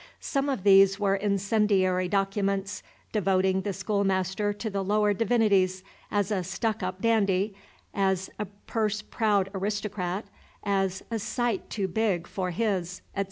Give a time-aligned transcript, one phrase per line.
[0.19, 6.43] Some of these were incendiary documents, devoting the schoolmaster to the lower divinities, as "a
[6.43, 7.53] stuck up dandy,"
[7.93, 10.25] as "a purse proud aristocrat,"
[10.63, 13.19] as "a sight too big for his, etc.